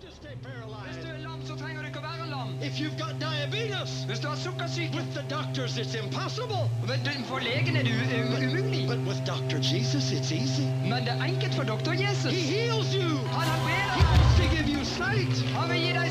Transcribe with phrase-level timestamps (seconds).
[0.00, 0.86] to stay paralyzed.
[0.94, 2.48] Hvis du er lam, så trenger du ikke å være lam.
[2.68, 6.62] If you've got diabetes, Hvis du har sukkersyke, with the doctors it's impossible.
[7.06, 8.86] du, for legen er det u- u- umulig.
[8.92, 9.58] But with Dr.
[9.72, 10.66] Jesus it's easy.
[10.92, 12.32] Men det er enkelt for doktor Jesus.
[12.32, 13.10] He heals you.
[13.36, 14.04] Han He helbreder deg.
[14.08, 15.34] wants to give you sight.
[15.58, 16.08] Han vil gi deg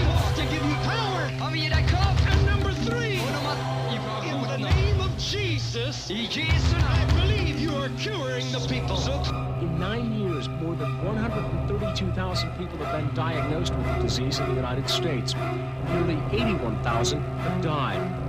[0.00, 1.22] He wants to give you power.
[1.42, 2.20] Han vil gi deg kraft.
[2.32, 3.56] And number three, Og nummer
[4.30, 6.88] in the name of Jesus, I Jesu navn.
[6.88, 7.09] believe you are
[8.52, 8.96] the people.
[9.60, 14.54] In nine years, more than 132,000 people have been diagnosed with the disease in the
[14.54, 15.34] United States.
[15.88, 18.19] Nearly 81,000 have died.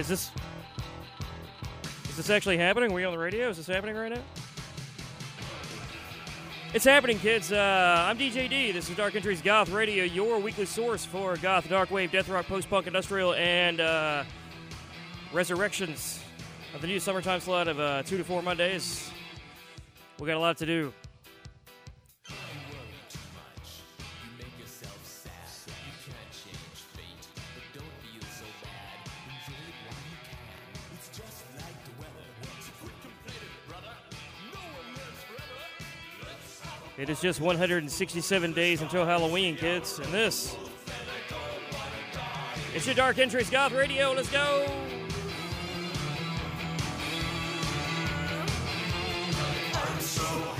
[0.00, 0.30] Is this?
[2.08, 2.90] Is this actually happening?
[2.90, 3.50] Are we on the radio?
[3.50, 4.22] Is this happening right now?
[6.72, 7.52] It's happening, kids.
[7.52, 8.72] Uh, I'm DJ D.
[8.72, 12.46] This is Dark Entries Goth Radio, your weekly source for goth, dark wave, death rock,
[12.46, 14.24] post punk, industrial, and uh,
[15.34, 16.20] resurrections
[16.74, 19.10] of the new summertime slot of uh, two to four Mondays.
[20.18, 20.94] We got a lot to do.
[37.00, 40.54] It is just 167 days until Halloween, kids, and this.
[42.74, 44.12] It's your Dark Entries Goth Radio.
[44.12, 44.66] Let's go!
[50.20, 50.59] No one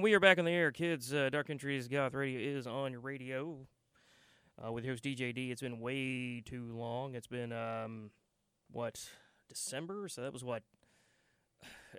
[0.00, 1.12] we are back on the air, kids.
[1.12, 3.58] Uh, Dark Entries Goth Radio is on your radio
[4.64, 5.50] uh, with your host DJ D.
[5.50, 7.14] It's been way too long.
[7.14, 8.10] It's been um,
[8.70, 9.10] what
[9.48, 10.62] December, so that was what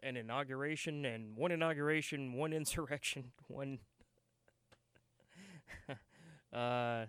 [0.01, 3.79] an inauguration and one inauguration, one insurrection, one
[6.53, 7.05] uh,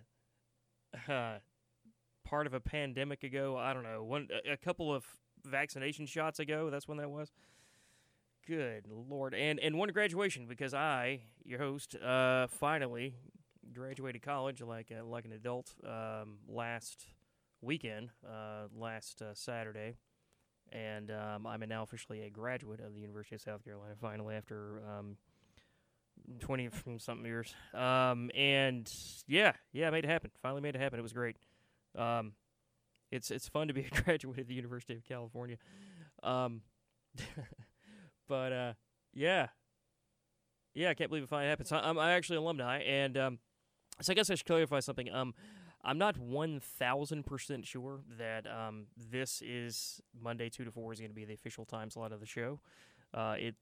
[1.09, 1.39] uh,
[2.25, 3.57] part of a pandemic ago.
[3.57, 4.03] I don't know.
[4.03, 5.07] One a couple of
[5.45, 6.69] vaccination shots ago.
[6.69, 7.33] That's when that was.
[8.47, 13.15] Good lord, and and one graduation because I, your host, uh, finally
[13.73, 17.07] graduated college like uh, like an adult um, last
[17.63, 19.97] weekend, uh, last uh, Saturday,
[20.71, 23.95] and um, I'm now officially a graduate of the University of South Carolina.
[23.99, 25.17] Finally, after um,
[26.39, 28.93] twenty from something years, um, and
[29.27, 30.31] yeah, yeah, made it happen.
[30.43, 30.99] Finally made it happen.
[30.99, 31.37] It was great.
[31.97, 32.33] Um,
[33.11, 35.57] it's it's fun to be a graduate of the University of California.
[36.23, 36.61] Um,
[38.29, 38.73] but uh,
[39.13, 39.49] yeah,
[40.75, 41.69] yeah, I can't believe it finally happened.
[41.73, 43.39] I'm, I'm actually alumni, and um,
[44.01, 45.13] so I guess I should clarify something.
[45.13, 45.35] Um,
[45.85, 50.99] I'm not one thousand percent sure that um, this is Monday two to four is
[50.99, 52.61] going to be the official time slot of the show.
[53.13, 53.55] Uh, it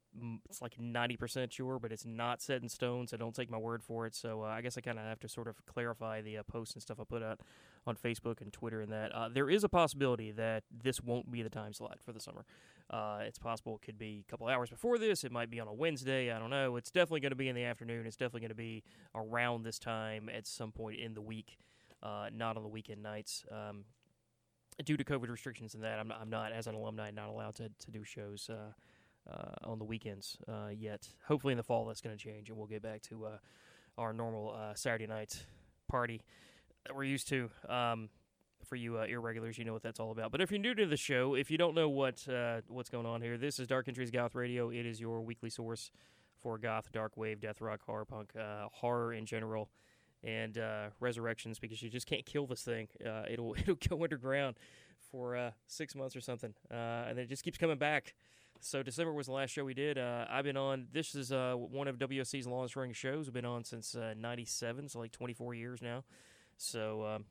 [0.49, 3.59] it's like ninety percent sure, but it's not set in stone, so don't take my
[3.59, 4.15] word for it.
[4.15, 6.75] So uh, I guess I kind of have to sort of clarify the uh, posts
[6.75, 7.41] and stuff I put out
[7.87, 11.43] on Facebook and Twitter, and that uh, there is a possibility that this won't be
[11.43, 12.47] the time slot for the summer.
[12.93, 15.25] Uh, it's possible it could be a couple hours before this.
[15.25, 16.31] It might be on a Wednesday.
[16.31, 16.77] I don't know.
[16.77, 18.07] It's definitely going to be in the afternoon.
[18.07, 18.83] It's definitely going to be
[19.15, 21.57] around this time at some point in the week,
[22.03, 23.45] uh, not on the weekend nights.
[23.51, 23.85] Um,
[24.85, 27.55] due to COVID restrictions and that, I'm not, I'm not as an alumni not allowed
[27.57, 31.09] to, to do shows uh, uh, on the weekends uh, yet.
[31.27, 33.39] Hopefully in the fall that's going to change and we'll get back to uh,
[33.97, 35.47] our normal Saturday night
[35.89, 36.21] party
[36.85, 37.49] that we're used to.
[37.69, 38.11] Um,
[38.65, 40.33] for you uh, irregulars, you know what that's all about.
[40.33, 43.07] But if you're new to the show, if you don't know what uh, what's going
[43.07, 44.71] on here, this is Dark Entries Goth Radio.
[44.71, 45.91] It is your weekly source
[46.43, 49.71] for goth, dark wave, death rock, horror punk, uh, horror in general,
[50.25, 51.59] and uh, resurrections.
[51.59, 52.89] Because you just can't kill this thing.
[53.05, 54.57] Uh, it'll it'll go underground
[55.11, 58.15] for uh, six months or something, uh, and then it just keeps coming back.
[58.61, 59.99] So December was the last show we did.
[59.99, 60.87] Uh, I've been on.
[60.93, 63.27] This is uh, one of WUSC's longest running shows.
[63.27, 66.05] We've been on since '97, so like 24 years now.
[66.57, 67.25] So um,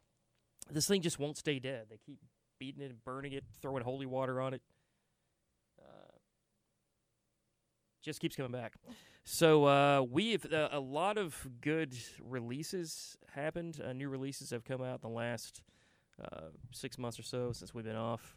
[0.71, 1.87] this thing just won't stay dead.
[1.89, 2.19] They keep
[2.59, 4.61] beating it and burning it, throwing holy water on it.
[5.79, 6.17] Uh,
[8.03, 8.73] just keeps coming back.
[9.23, 13.81] So uh, we've uh, a lot of good releases happened.
[13.83, 15.61] Uh, new releases have come out in the last
[16.23, 18.35] uh, six months or so since we've been off,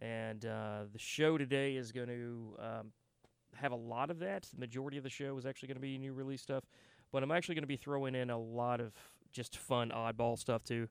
[0.00, 2.92] and uh, the show today is going to um,
[3.54, 4.46] have a lot of that.
[4.54, 6.64] The majority of the show is actually going to be new release stuff,
[7.10, 8.92] but I'm actually going to be throwing in a lot of
[9.32, 10.88] just fun oddball stuff too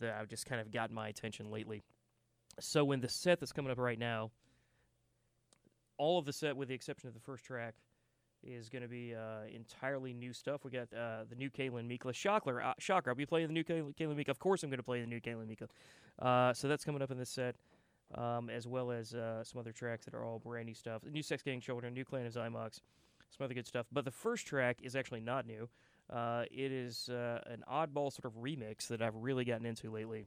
[0.00, 1.82] that I've just kind of gotten my attention lately.
[2.58, 4.30] So in the set that's coming up right now,
[5.98, 7.74] all of the set, with the exception of the first track,
[8.42, 10.64] is going to be uh, entirely new stuff.
[10.64, 12.14] We got uh, the new Kaelan Mikla.
[12.14, 13.10] Shocker, uh, shocker!
[13.10, 14.30] I'll be playing the new Kaelan Mikla.
[14.30, 15.68] Of course, I'm going to play the new Kaelan Mikla.
[16.18, 17.56] Uh, so that's coming up in this set,
[18.14, 21.02] um, as well as uh, some other tracks that are all brand new stuff.
[21.02, 22.80] The new Sex Gang Children, new Clan of Xymox,
[23.30, 23.86] some other good stuff.
[23.92, 25.68] But the first track is actually not new.
[26.12, 30.26] Uh, it is uh, an oddball sort of remix that I've really gotten into lately.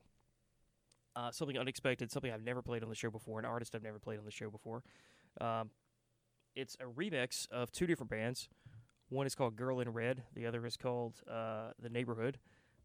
[1.16, 4.00] Uh, something unexpected, something I've never played on the show before, an artist I've never
[4.00, 4.84] played on the show before.
[5.40, 5.70] Um,
[6.56, 8.48] it's a remix of two different bands.
[9.10, 10.24] One is called Girl in Red.
[10.34, 12.40] The other is called uh, The Neighborhood.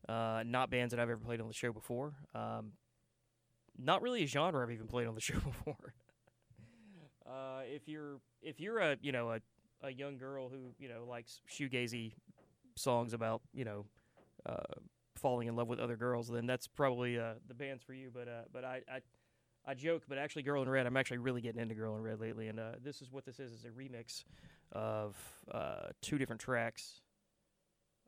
[0.09, 2.14] Uh, not bands that I've ever played on the show before.
[2.35, 2.73] Um,
[3.78, 5.95] not really a genre I've even played on the show before.
[7.26, 9.40] uh, if you're if you're a you know a,
[9.83, 12.12] a young girl who you know likes shoegazy
[12.79, 13.85] songs about you know
[14.47, 14.63] uh,
[15.19, 18.11] falling in love with other girls, then that's probably uh, the bands for you.
[18.13, 19.01] But uh, but I, I
[19.67, 22.21] I joke, but actually, Girl in Red, I'm actually really getting into Girl in Red
[22.21, 24.25] lately, and uh, this is what this is: is a remix
[24.73, 25.17] of
[25.53, 27.01] uh, two different tracks.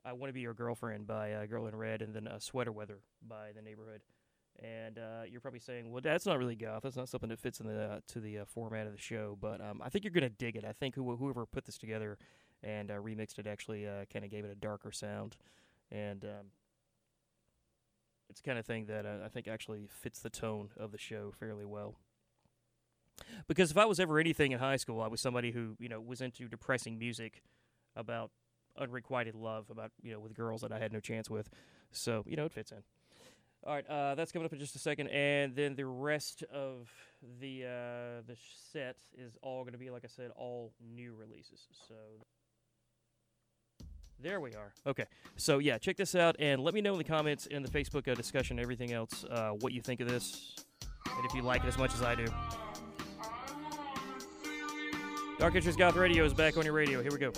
[0.03, 2.99] I Want to Be Your Girlfriend by uh, Girl in Red, and then Sweater Weather
[3.27, 4.01] by The Neighborhood.
[4.63, 4.99] And
[5.29, 6.83] you're probably saying, "Well, that's not really goth.
[6.83, 9.81] That's not something that fits in the to the format of the show." But um,
[9.83, 10.65] I think you're gonna dig it.
[10.65, 12.17] I think who, whoever put this together
[12.63, 15.37] and uh, remixed it actually uh, kind of gave it a darker sound,
[15.91, 16.47] and um,
[18.29, 20.97] it's the kind of thing that uh, I think actually fits the tone of the
[20.97, 21.95] show fairly well.
[23.47, 25.99] Because if I was ever anything in high school, I was somebody who you know
[25.99, 27.43] was into depressing music
[27.95, 28.31] about
[28.77, 31.49] unrequited love, about you know with girls that I had no chance with.
[31.91, 32.83] So you know it fits in.
[33.63, 36.89] All right, uh, that's coming up in just a second, and then the rest of
[37.39, 38.35] the uh, the
[38.71, 41.67] set is all going to be, like I said, all new releases.
[41.87, 41.93] So
[44.21, 44.73] there we are.
[44.85, 47.69] Okay, so yeah, check this out, and let me know in the comments in the
[47.69, 51.63] Facebook uh, discussion, everything else, uh, what you think of this, and if you like
[51.63, 52.25] it as much as I do.
[55.39, 57.01] Dark Entries Goth Radio is back on your radio.
[57.01, 57.31] Here we go.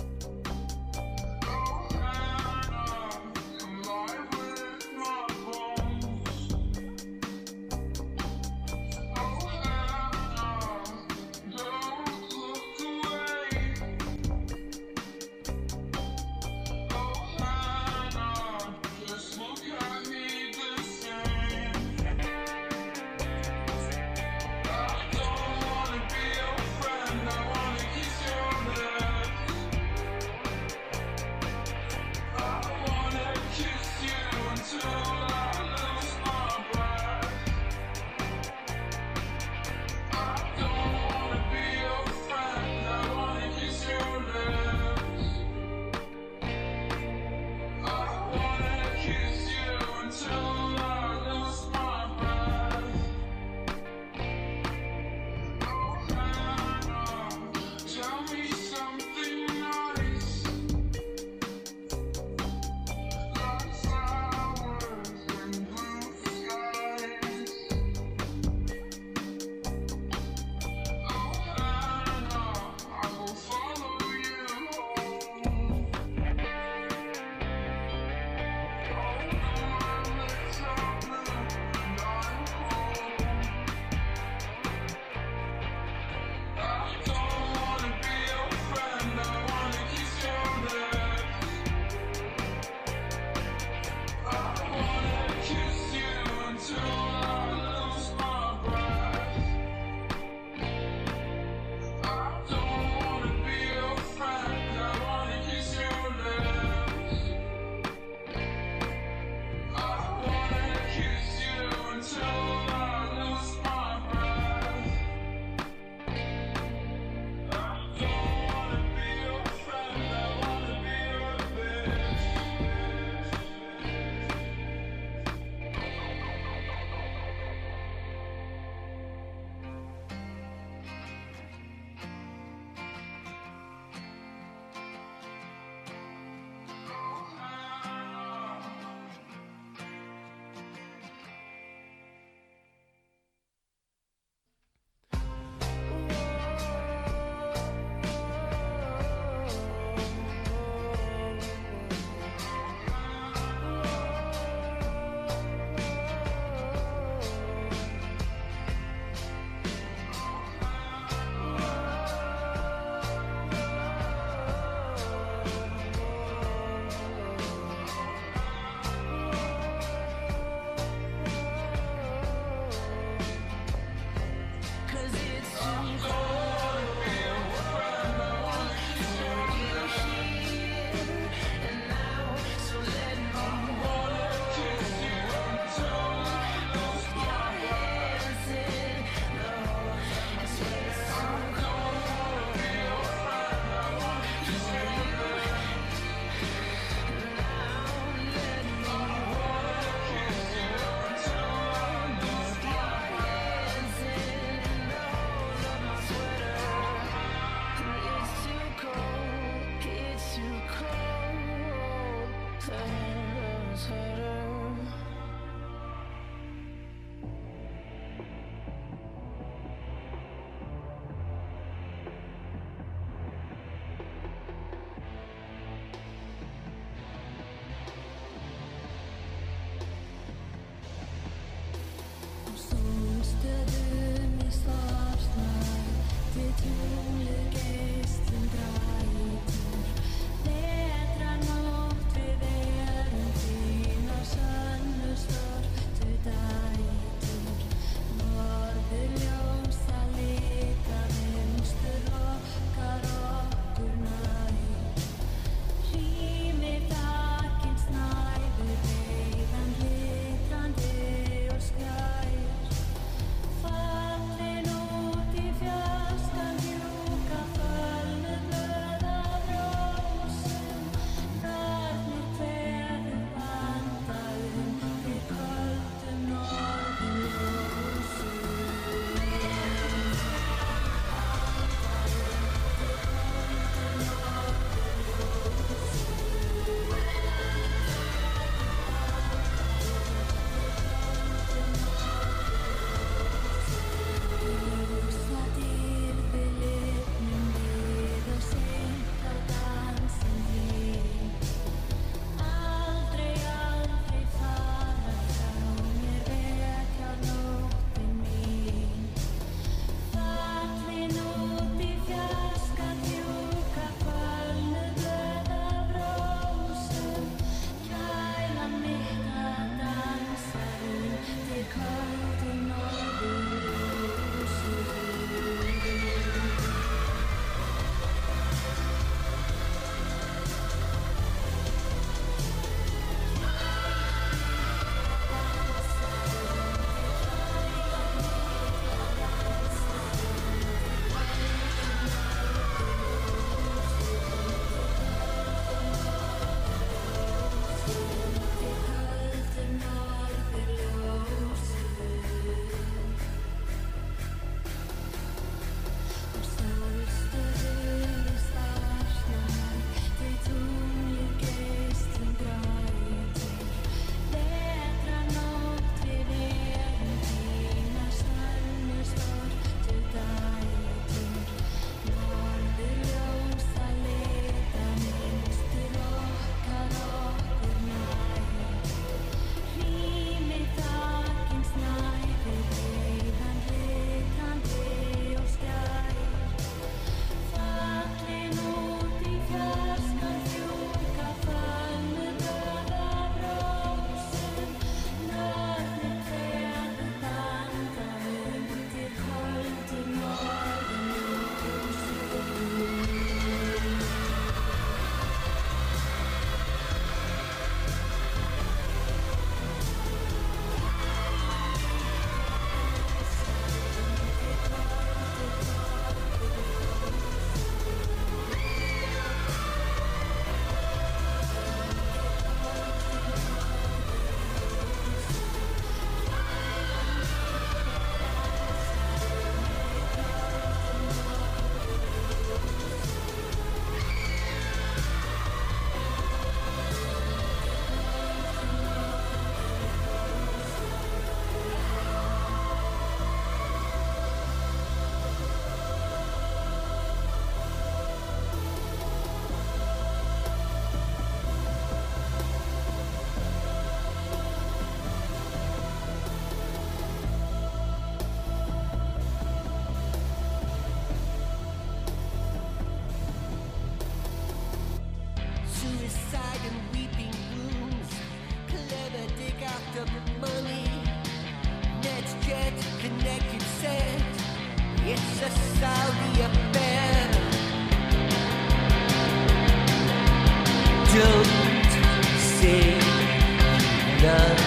[484.24, 484.63] Love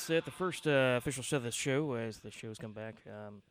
[0.00, 2.58] finish up that set, the first uh, official set of the show as the shows
[2.58, 2.96] come back.
[3.06, 3.42] Um,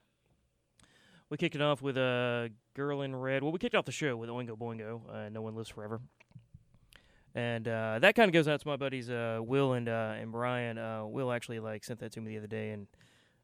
[1.29, 3.43] we kicked it off with a girl in red.
[3.43, 5.01] Well, we kicked off the show with Oingo Boingo.
[5.09, 6.01] Uh, no one lives forever,
[7.35, 10.31] and uh, that kind of goes out to my buddies uh, Will and uh, and
[10.31, 10.77] Brian.
[10.77, 12.87] Uh, Will actually like sent that to me the other day, and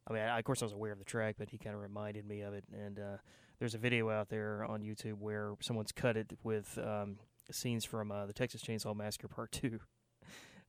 [0.08, 1.82] I mean, I, of course, I was aware of the track, but he kind of
[1.82, 2.63] reminded me of it.
[2.74, 3.18] And uh,
[3.60, 7.18] there's a video out there on YouTube where someone's cut it with um,
[7.52, 9.80] scenes from uh, the Texas Chainsaw Massacre Part Two,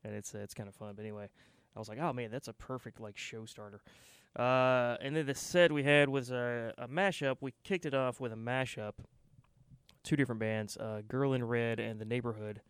[0.05, 0.93] and it's uh, it's kind of fun.
[0.97, 1.29] But anyway,
[1.77, 3.83] I was like, oh man, that's a perfect like show starter.
[4.35, 7.37] Uh, and then the set we had was a, a mashup.
[7.41, 8.93] We kicked it off with a mashup,
[10.03, 12.61] two different bands, uh, Girl in Red and The Neighborhood.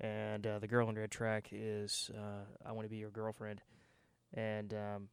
[0.00, 3.60] And uh, the Girl in Red track is uh, I Want to Be Your Girlfriend.
[4.34, 5.08] And um,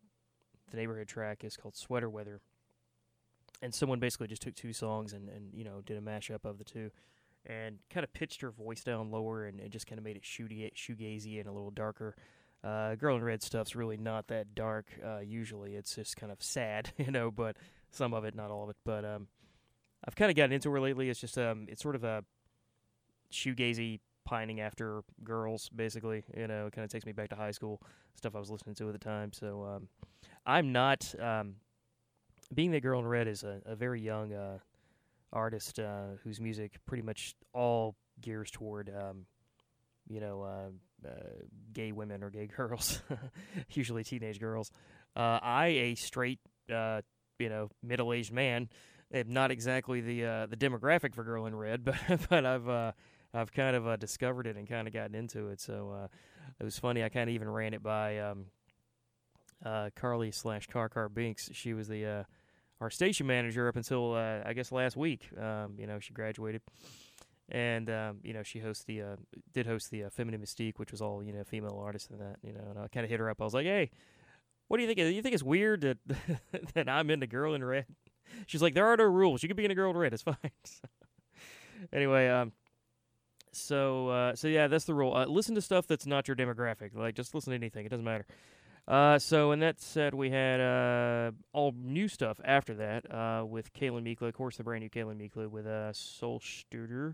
[0.72, 2.40] the Neighborhood track is called Sweater Weather.
[3.62, 6.58] And someone basically just took two songs and, and you know, did a mashup of
[6.58, 6.92] the two.
[7.46, 10.24] And kind of pitched her voice down lower and, and just kind of made it
[10.24, 12.16] shoegazy and a little darker.
[12.64, 14.88] Uh, Girl in Red stuff's really not that dark.
[15.04, 17.32] Uh, usually, it's just kind of sad, you know.
[17.32, 17.56] But
[17.92, 18.76] some of it, not all of it.
[18.86, 19.28] But um,
[20.06, 21.10] I've kind of gotten into her lately.
[21.10, 22.24] It's just um, it's sort of a
[23.32, 26.24] shoegazy pining after girls, basically.
[26.36, 27.82] You know, kind of takes me back to high school
[28.16, 29.32] stuff I was listening to at the time.
[29.32, 29.88] So um,
[30.46, 31.56] I'm not um,
[32.54, 34.58] being that Girl in Red is a, a very young uh,
[35.32, 39.26] artist uh, whose music pretty much all gears toward um,
[40.10, 40.42] you know.
[40.42, 40.70] Uh,
[41.06, 41.12] uh,
[41.74, 43.02] gay women or gay girls,
[43.72, 44.72] usually teenage girls.
[45.16, 46.40] Uh, I, a straight,
[46.74, 47.02] uh,
[47.40, 48.70] you know, middle-aged man,
[49.14, 51.96] am not exactly the uh, the demographic for Girl in Red, but
[52.30, 52.92] but I've uh,
[53.34, 55.62] I've kind of uh, discovered it and kind of gotten into it.
[55.62, 56.10] So
[56.60, 57.04] it was funny.
[57.04, 58.46] I kind of even ran it by um,
[59.96, 61.50] Carly slash Car Car Binks.
[61.54, 62.24] She was the uh,
[62.82, 65.30] our station manager up until I guess last week.
[65.40, 66.62] Um, you know, she graduated
[67.52, 69.16] and um, you know she hosts the uh,
[69.54, 72.38] did host the uh, Feminine Mystique, which was all you know female artists and that.
[72.44, 73.42] You know, and I kind of hit her up.
[73.42, 73.92] I was like, "Hey,
[74.68, 74.98] what do you think?
[74.98, 75.98] Do You think it's weird that
[76.74, 77.86] that I'm into Girl in Red?"
[78.46, 79.44] She's like, "There are no rules.
[79.44, 80.14] You can be in a Girl in Red.
[80.14, 80.38] It's fine."
[81.82, 82.52] So, anyway, um,
[83.54, 85.16] so uh, so yeah, that's the rule.
[85.16, 86.94] Uh, listen to stuff that's not your demographic.
[86.94, 87.86] Like just listen to anything.
[87.86, 88.26] It doesn't matter.
[88.90, 93.72] Uh, so, and that said, we had uh, all new stuff after that uh, with
[93.72, 97.14] Kaelan Mikla, of course, the brand new Kaelan Mikla with uh, Solstodur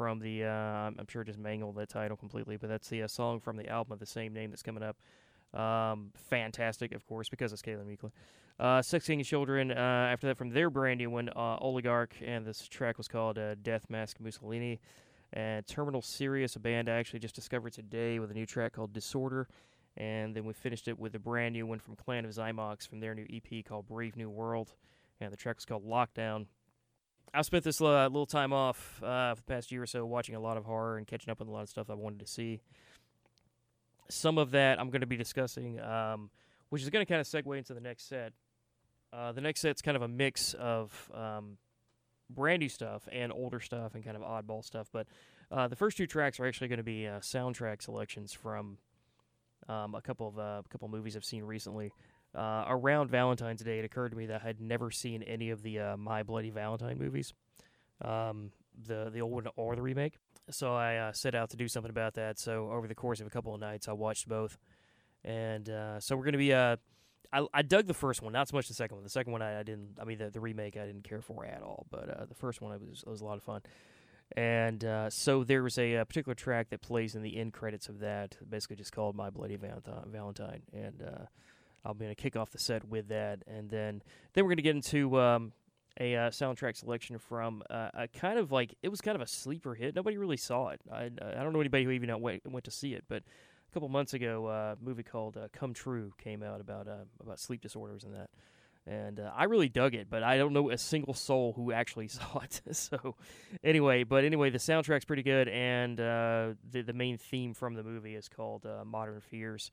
[0.00, 3.38] from the, uh, I'm sure just mangled that title completely, but that's the uh, song
[3.38, 4.96] from the album of the same name that's coming up.
[5.52, 8.10] Um, fantastic, of course, because it's Kaelan Mikla.
[8.58, 9.74] Uh, Sex Gang Children, uh,
[10.10, 13.56] after that, from their brand new one, uh, Oligarch, and this track was called uh,
[13.56, 14.80] Death Mask Mussolini.
[15.34, 18.94] And Terminal Serious, a band I actually just discovered today with a new track called
[18.94, 19.48] Disorder.
[19.98, 23.00] And then we finished it with a brand new one from Clan of Xymox from
[23.00, 24.72] their new EP called Brave New World.
[25.20, 26.46] And the track was called Lockdown.
[27.32, 30.34] I've spent this uh, little time off uh, for the past year or so watching
[30.34, 32.26] a lot of horror and catching up on a lot of stuff I wanted to
[32.26, 32.60] see.
[34.08, 36.30] Some of that I'm going to be discussing, um,
[36.70, 38.32] which is going to kind of segue into the next set.
[39.12, 41.58] Uh, the next set's kind of a mix of um,
[42.28, 44.88] brand new stuff and older stuff and kind of oddball stuff.
[44.92, 45.06] But
[45.52, 48.78] uh, the first two tracks are actually going to be uh, soundtrack selections from
[49.68, 51.92] um, a couple of uh, a couple of movies I've seen recently.
[52.34, 55.62] Uh, around Valentine's Day, it occurred to me that I had never seen any of
[55.62, 57.32] the uh, My Bloody Valentine movies,
[58.02, 58.52] um,
[58.86, 60.14] the the old one or the remake.
[60.50, 62.38] So I uh, set out to do something about that.
[62.38, 64.58] So over the course of a couple of nights, I watched both,
[65.24, 66.52] and uh, so we're to be.
[66.52, 66.76] Uh,
[67.32, 69.04] I, I dug the first one, not so much the second one.
[69.04, 69.96] The second one I, I didn't.
[70.00, 71.86] I mean, the, the remake I didn't care for at all.
[71.90, 73.62] But uh, the first one it was was a lot of fun.
[74.36, 77.88] And uh, so there was a, a particular track that plays in the end credits
[77.88, 81.26] of that, basically just called "My Bloody Valentine." Valentine, and uh,
[81.84, 84.02] I'm going to kick off the set with that, and then
[84.34, 85.52] then we're going to get into um,
[85.98, 89.26] a uh, soundtrack selection from uh, a kind of like it was kind of a
[89.26, 89.94] sleeper hit.
[89.94, 90.80] Nobody really saw it.
[90.92, 93.22] I I don't know anybody who even went went to see it, but
[93.70, 97.04] a couple months ago, uh, a movie called uh, "Come True" came out about uh,
[97.20, 98.30] about sleep disorders and that.
[98.86, 102.08] And uh, I really dug it, but I don't know a single soul who actually
[102.08, 102.62] saw it.
[102.72, 103.14] so,
[103.62, 108.14] anyway, but anyway, the soundtrack's pretty good, and the the main theme from the movie
[108.14, 109.70] is called "Modern Fears."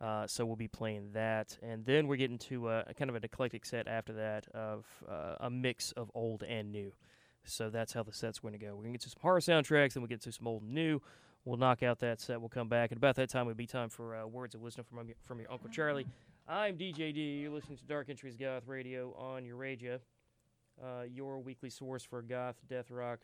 [0.00, 3.16] Uh, so we'll be playing that, and then we're getting to uh, a kind of
[3.16, 6.92] an eclectic set after that of uh, a mix of old and new.
[7.44, 8.68] So that's how the set's going to go.
[8.68, 10.72] We're going to get to some horror soundtracks, then we'll get to some old and
[10.72, 11.00] new.
[11.44, 12.40] We'll knock out that set.
[12.40, 14.84] We'll come back, and about that time, it'll be time for uh, words of wisdom
[14.88, 16.06] from from your Uncle Charlie.
[16.46, 17.40] I'm DJ D.
[17.40, 19.56] You're listening to Dark Entries Goth Radio on your
[20.82, 23.20] uh, your weekly source for goth, death rock,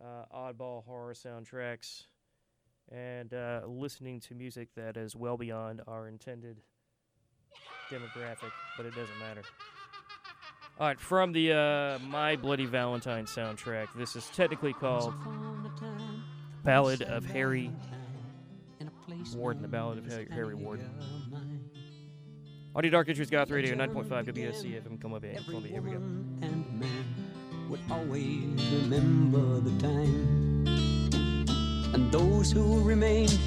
[0.00, 2.04] uh, oddball horror soundtracks,
[2.90, 6.60] and uh, listening to music that is well beyond our intended
[7.90, 9.42] demographic, but it doesn't matter.
[10.78, 15.14] All right, from the uh, My Bloody Valentine soundtrack, this is technically called
[16.64, 17.70] Ballad of Harry
[19.34, 20.90] Warden, the Ballad of Harry, Warden.
[22.74, 25.38] Audio Dark Entries Goth Radio, 9.5 WSC FM, come up here.
[25.46, 25.72] Columbia.
[25.72, 25.96] Here we go.
[25.96, 27.04] and man
[27.68, 30.53] would always remember the time.
[31.94, 33.38] And those who remained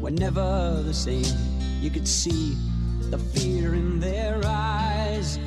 [0.00, 1.32] were never the same.
[1.80, 2.56] You could see
[3.08, 5.38] the fear in their eyes.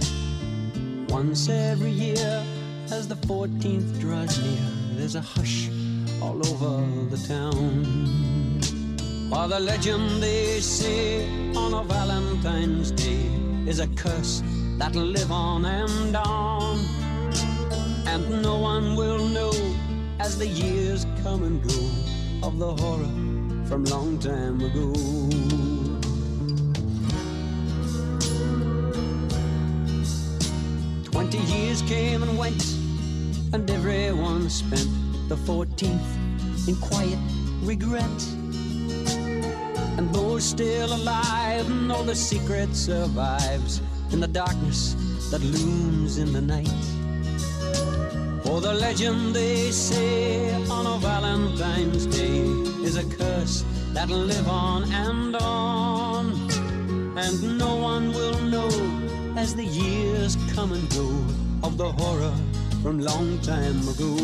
[1.10, 2.46] Once every year,
[2.90, 5.70] as the 14th draws near, there's a hush
[6.22, 7.84] all over the town.
[9.30, 13.28] While the legend they say on a Valentine's Day
[13.68, 14.42] is a curse
[14.78, 16.80] that'll live on and on.
[18.08, 19.52] And no one will know
[20.22, 22.11] as the years come and go
[22.44, 23.14] of the horror
[23.68, 24.94] from long time ago.
[31.04, 32.64] Twenty years came and went,
[33.54, 34.90] and everyone spent
[35.30, 37.20] the 14th in quiet
[37.62, 38.24] regret.
[39.98, 43.82] And those still alive know the secret survives
[44.12, 44.96] in the darkness
[45.30, 47.01] that looms in the night.
[48.52, 52.40] For the legend they say on a Valentine's Day
[52.84, 56.26] is a curse that'll live on and on.
[57.18, 58.68] And no one will know
[59.38, 61.08] as the years come and go
[61.64, 62.36] of the horror
[62.84, 64.18] from long time ago.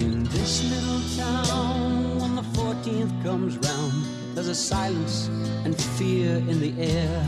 [0.00, 5.28] In this little town, when the 14th comes round, there's a silence
[5.66, 7.20] and fear in the air.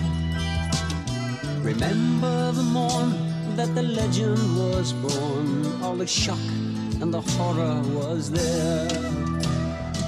[1.60, 3.27] Remember the morn
[3.58, 6.38] that the legend was born, all the shock
[7.00, 8.88] and the horror was there.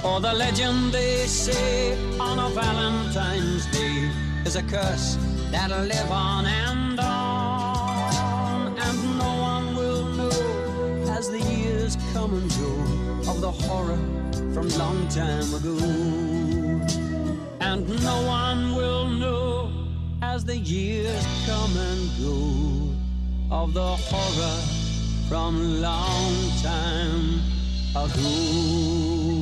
[0.01, 4.09] For the legend they say on a Valentine's Day
[4.45, 5.17] is a curse
[5.51, 12.49] that'll live on and on, and no one will know as the years come and
[12.51, 13.99] go of the horror
[14.53, 15.75] from long time ago.
[17.59, 19.71] And no one will know
[20.21, 22.80] as the years come and go
[23.51, 24.61] of the horror
[25.27, 27.41] from long time
[27.95, 29.40] ago.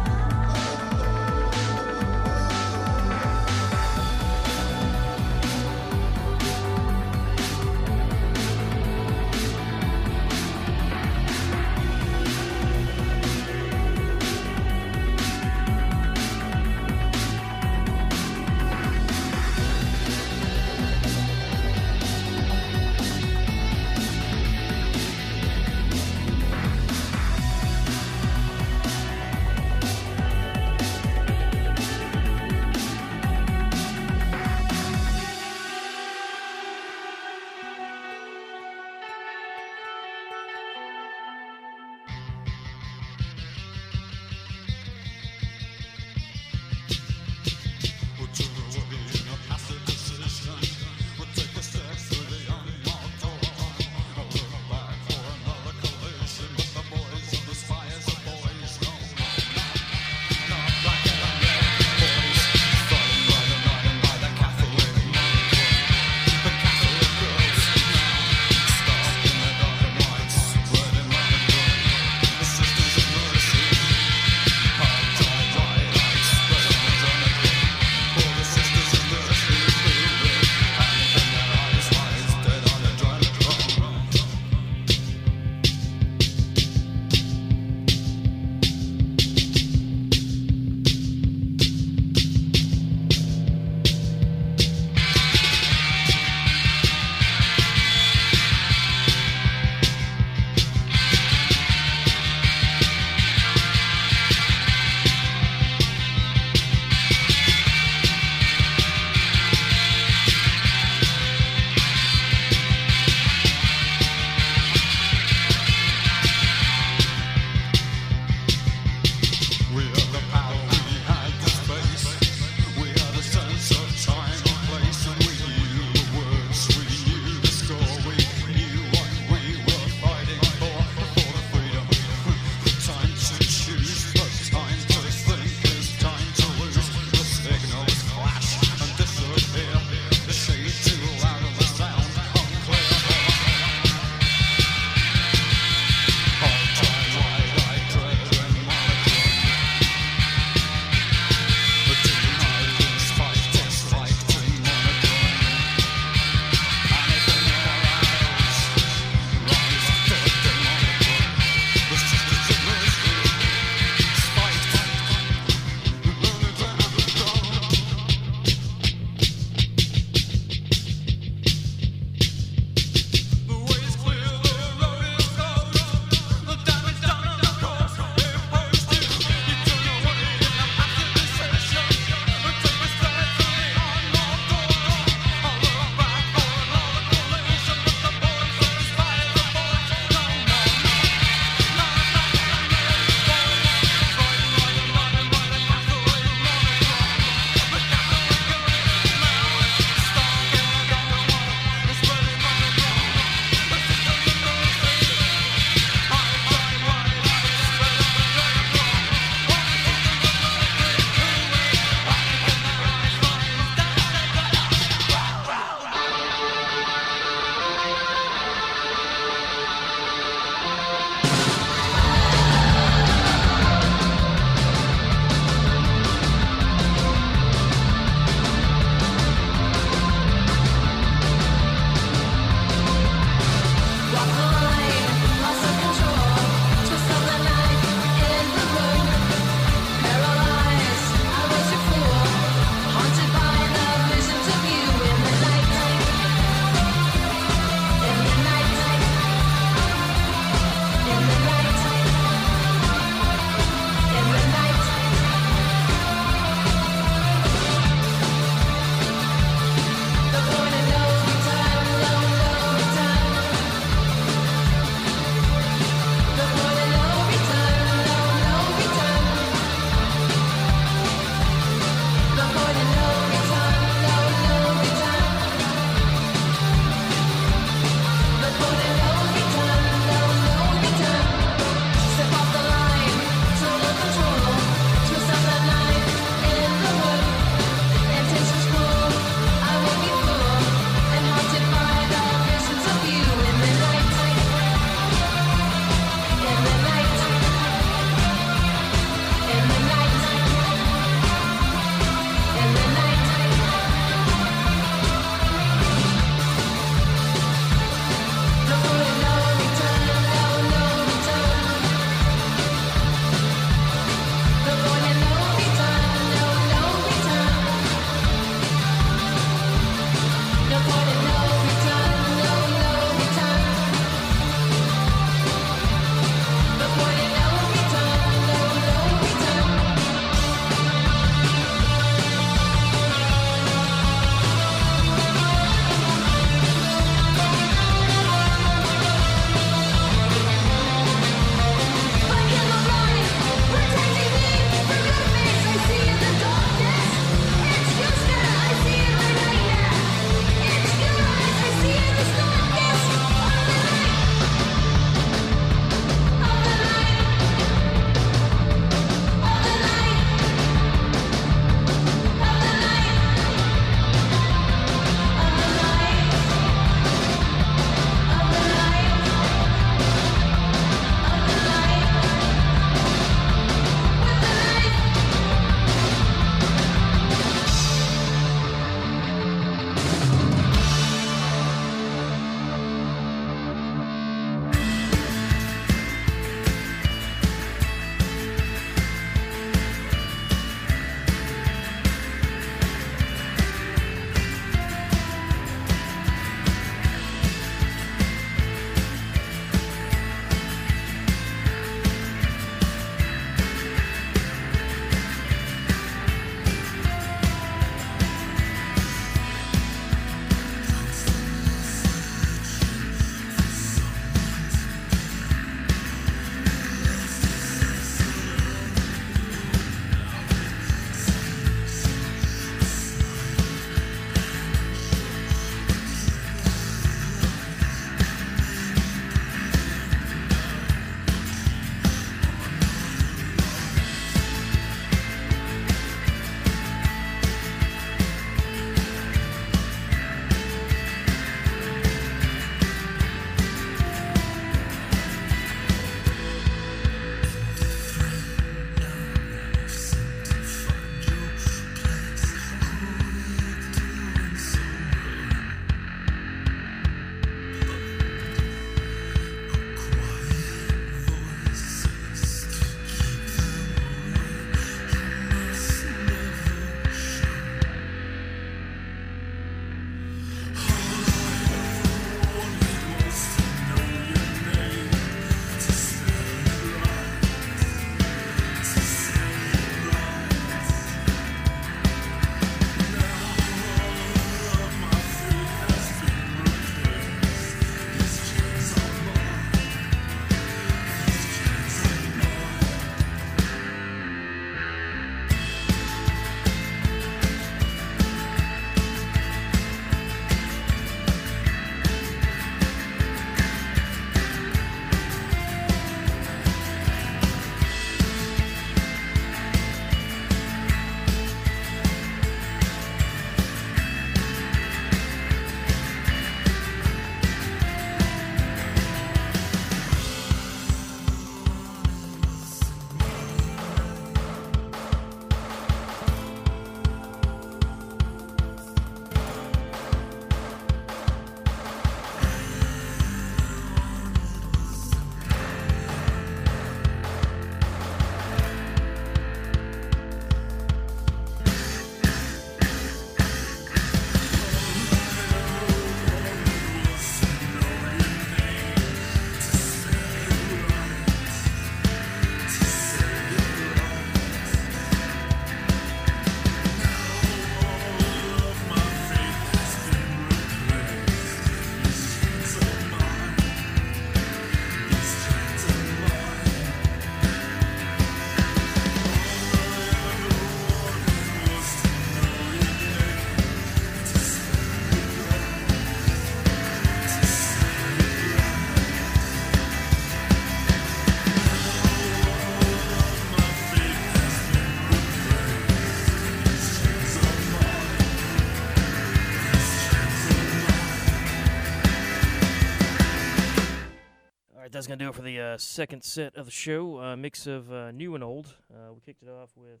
[594.96, 597.18] That's going to do it for the uh, second set of the show.
[597.18, 598.76] A mix of uh, new and old.
[598.90, 600.00] Uh, we kicked it off with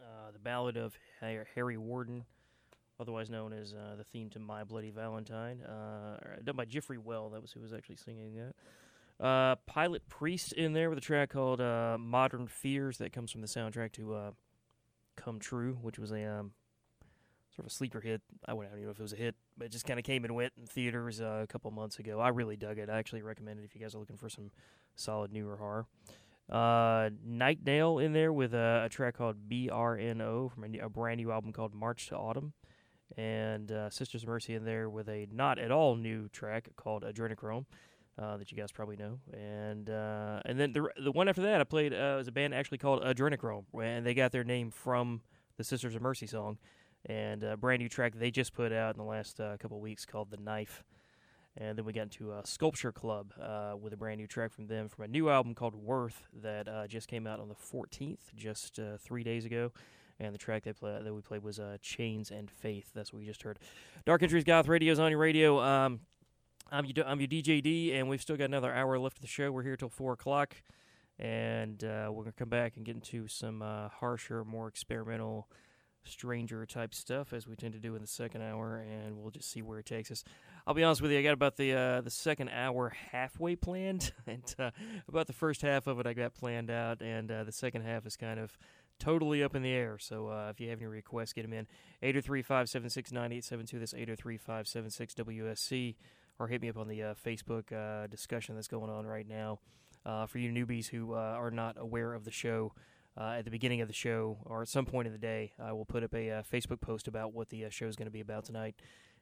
[0.00, 2.24] uh, the ballad of Harry Warden,
[2.98, 7.30] otherwise known as uh, the theme to My Bloody Valentine, uh, done by Jeffrey Well.
[7.30, 9.24] That was who was actually singing that.
[9.24, 13.46] Uh, Pilotpriest in there with a track called uh, Modern Fears that comes from the
[13.46, 14.30] soundtrack to uh,
[15.14, 16.54] Come True, which was a um,
[17.54, 18.20] sort of a sleeper hit.
[18.48, 20.24] I don't even know if it was a hit, but it just kind of came
[20.24, 22.20] and went in theaters uh, a couple months ago.
[22.20, 22.88] I really dug it.
[22.90, 24.50] I actually recommend it if you guys are looking for some
[24.94, 25.86] solid newer horror.
[26.50, 31.18] Uh, Night Nail in there with a, a track called BRNO from a, a brand
[31.18, 32.52] new album called March to Autumn.
[33.16, 37.04] And uh, Sisters of Mercy in there with a not at all new track called
[37.04, 37.66] Adrenochrome.
[38.16, 41.60] Uh, that you guys probably know, and uh, and then the the one after that
[41.60, 45.20] I played uh, was a band actually called Adrenochrome, and they got their name from
[45.56, 46.58] the Sisters of Mercy song,
[47.06, 50.04] and a brand new track they just put out in the last uh, couple weeks
[50.06, 50.82] called The Knife.
[51.56, 54.66] And then we got into uh, Sculpture Club uh, with a brand new track from
[54.66, 58.34] them from a new album called Worth that uh, just came out on the 14th,
[58.34, 59.70] just uh, three days ago.
[60.18, 62.90] And the track they play, that we played was uh, Chains and Faith.
[62.94, 63.58] That's what we just heard.
[64.04, 65.60] Dark Entries Goth Radio's on your radio.
[65.60, 66.00] Um,
[66.72, 69.28] I'm, your, I'm your DJ D, and we've still got another hour left of the
[69.28, 69.50] show.
[69.52, 70.56] We're here till 4 o'clock.
[71.18, 73.60] And uh, we're going to come back and get into some
[74.00, 75.48] harsher, more experimental,
[76.04, 79.50] stranger type stuff as we tend to do in the second hour, and we'll just
[79.50, 80.24] see where it takes us.
[80.66, 84.12] I'll be honest with you, I got about the uh, the second hour halfway planned,
[84.26, 84.70] and uh,
[85.08, 88.06] about the first half of it I got planned out, and uh, the second half
[88.06, 88.56] is kind of
[88.98, 89.98] totally up in the air.
[89.98, 91.66] So uh, if you have any requests, get them in
[92.02, 93.78] 803-576-9872.
[93.78, 95.96] That's 803-576-WSC,
[96.38, 99.60] or hit me up on the uh, Facebook uh, discussion that's going on right now.
[100.06, 102.74] Uh, for you newbies who uh, are not aware of the show,
[103.16, 105.72] uh, at the beginning of the show or at some point in the day, I
[105.72, 108.12] will put up a uh, Facebook post about what the uh, show is going to
[108.12, 108.74] be about tonight,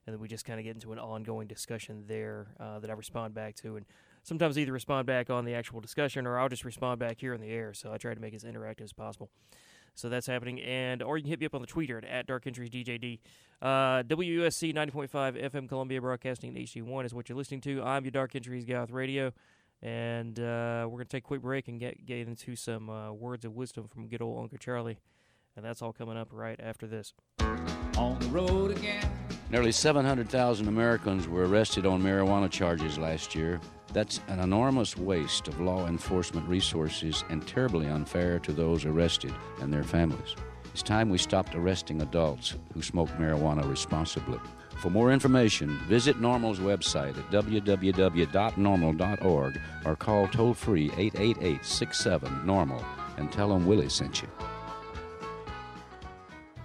[0.07, 2.95] and then we just kind of get into an ongoing discussion there uh, that I
[2.95, 3.87] respond back to, and
[4.23, 7.41] sometimes either respond back on the actual discussion or I'll just respond back here in
[7.41, 7.75] the air.
[7.75, 9.31] So I try to make it as interactive as possible.
[9.95, 12.27] So that's happening, and or you can hit me up on the Twitter at, at
[12.27, 13.19] Dark Entries DJD.
[13.61, 17.83] Uh, WUSC 90.5 FM Columbia Broadcasting in HD1 is what you're listening to.
[17.83, 19.33] I'm your Dark Entries Goth Radio.
[19.83, 23.13] And uh, we're going to take a quick break and get, get into some uh,
[23.13, 24.99] words of wisdom from good old Uncle Charlie.
[25.57, 27.13] And that's all coming up right after this.
[27.99, 29.11] On the road again.
[29.51, 33.61] Nearly 700,000 Americans were arrested on marijuana charges last year.
[33.93, 39.71] That's an enormous waste of law enforcement resources and terribly unfair to those arrested and
[39.71, 40.37] their families.
[40.73, 44.41] It's time we stopped arresting adults who smoke marijuana responsibly.
[44.83, 52.85] For more information, visit NORML's website at www.norml.org or call toll free 888 67 Normal
[53.17, 54.29] and tell them Willie sent you.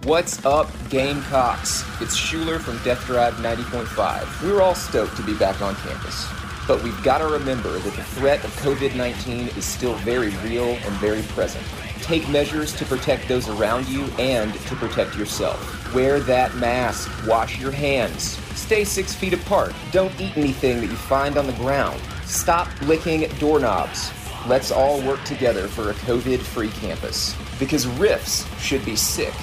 [0.01, 1.84] What's up, Gamecocks?
[2.01, 4.43] It's Schuler from Death Drive 90.5.
[4.43, 6.28] We're all stoked to be back on campus.
[6.68, 10.70] But we've got to remember that the threat of COVID 19 is still very real
[10.70, 11.63] and very present.
[12.08, 15.93] Take measures to protect those around you and to protect yourself.
[15.93, 20.95] Wear that mask, wash your hands, stay six feet apart, don't eat anything that you
[20.95, 24.12] find on the ground, stop licking doorknobs.
[24.47, 27.36] Let's all work together for a COVID free campus.
[27.60, 29.34] Because riffs should be sick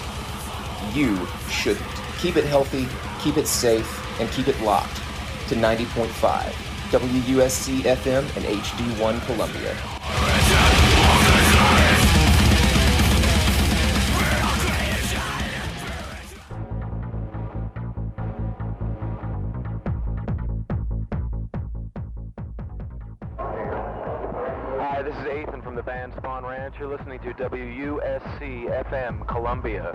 [0.94, 1.18] you
[1.50, 1.84] shouldn't.
[2.18, 2.86] Keep it healthy,
[3.22, 4.96] keep it safe, and keep it locked
[5.48, 6.08] to 90.5
[6.90, 9.76] WUSC FM and HD1 Columbia.
[26.72, 29.92] You're listening to WUSC FM Columbia.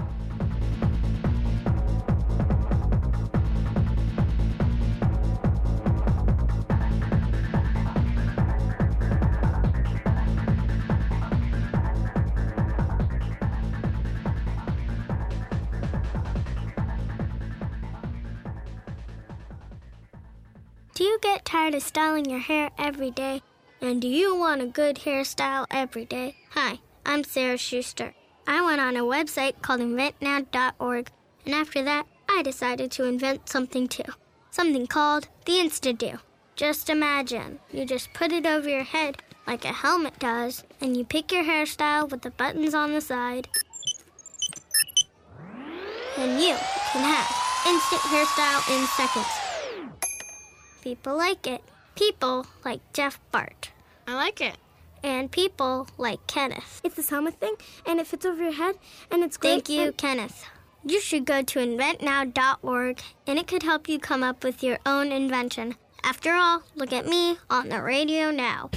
[20.94, 23.42] Do you get tired of styling your hair every day?
[23.82, 26.39] And do you want a good hairstyle every day?
[26.54, 28.16] Hi, I'm Sarah Schuster.
[28.48, 31.12] I went on a website called inventnow.org,
[31.46, 34.12] and after that, I decided to invent something too.
[34.50, 36.20] Something called the InstaDo.
[36.56, 41.06] Just imagine, you just put it over your head like a helmet does, and you
[41.06, 43.48] pick your hairstyle with the buttons on the side.
[46.18, 46.56] And you
[46.92, 47.30] can have
[47.68, 50.00] instant hairstyle in seconds.
[50.82, 51.62] People like it.
[51.96, 53.70] People like Jeff Bart.
[54.08, 54.58] I like it.
[55.04, 56.82] And people like Kenneth.
[56.84, 58.76] It's this helmet thing, and it fits over your head,
[59.12, 59.66] and it's great.
[59.66, 60.46] Thank you, and- Kenneth.
[60.86, 65.12] You should go to inventnow.org, and it could help you come up with your own
[65.12, 65.76] invention.
[66.04, 68.70] After all, look at me on the radio now.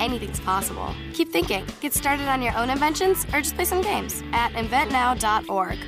[0.00, 0.92] Anything's possible.
[1.14, 1.64] Keep thinking.
[1.80, 5.78] Get started on your own inventions or just play some games at inventnow.org.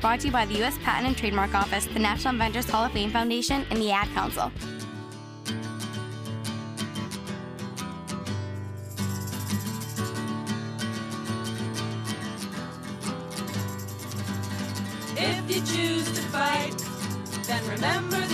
[0.00, 0.76] Brought to you by the U.S.
[0.82, 4.50] Patent and Trademark Office, the National Inventors Hall of Fame Foundation, and the Ad Council.
[16.36, 16.76] Fight,
[17.46, 18.25] then remember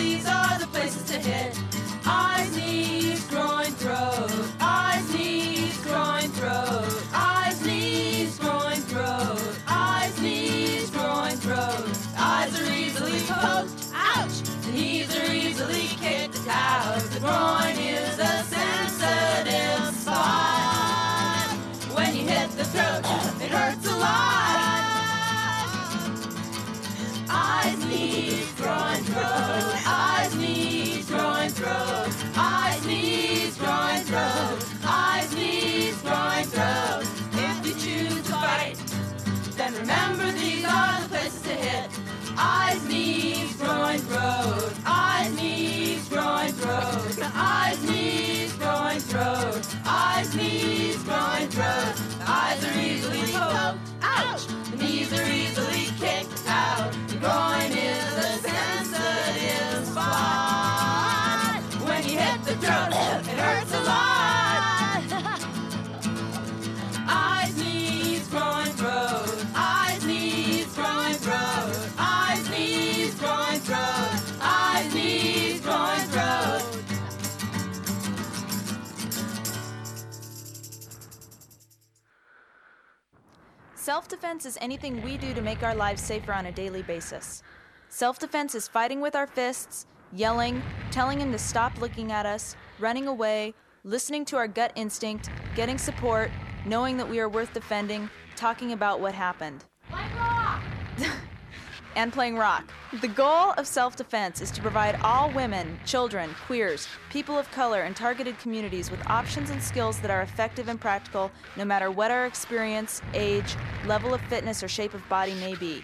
[44.22, 44.72] throat.
[44.86, 47.18] Eyes, knees, groin, throat.
[47.34, 49.66] Eyes, knees, groin, throat.
[49.84, 51.94] Eyes, knees, groin, throat.
[52.26, 53.78] Eyes are easily poked.
[54.02, 54.46] Ouch!
[54.70, 56.92] The knees are easily kicked out.
[57.08, 57.71] The groin
[83.92, 87.42] Self defense is anything we do to make our lives safer on a daily basis.
[87.90, 89.84] Self defense is fighting with our fists,
[90.14, 93.52] yelling, telling him to stop looking at us, running away,
[93.84, 96.30] listening to our gut instinct, getting support,
[96.64, 99.62] knowing that we are worth defending, talking about what happened.
[101.96, 102.72] and playing rock.
[103.00, 107.82] The goal of self defense is to provide all women, children, queers, people of color,
[107.82, 112.10] and targeted communities with options and skills that are effective and practical no matter what
[112.10, 115.82] our experience, age, level of fitness, or shape of body may be.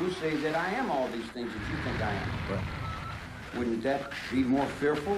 [0.00, 2.30] We'll say that I am all these things that you think I am.
[2.48, 2.89] Well,
[3.56, 5.16] wouldn't that be more fearful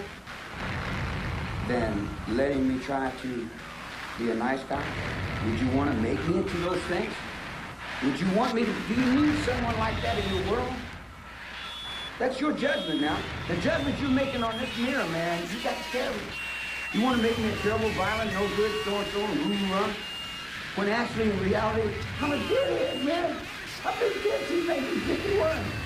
[1.69, 3.49] than letting me try to
[4.19, 4.85] be a nice guy?
[5.47, 7.13] Would you want to make me into those things?
[8.05, 10.73] Would you want me to, do someone like that in your world?
[12.19, 13.17] That's your judgment now.
[13.49, 16.15] The judgment you're making on this mirror, man, you got to carry.
[16.15, 16.23] it.
[16.95, 19.91] You want to make me a terrible, violent, no good, so-and-so, and who run?
[20.75, 23.37] When actually, in reality, I'm a good man.
[23.85, 25.82] I've been dead since 1951.